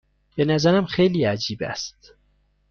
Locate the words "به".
0.35-0.45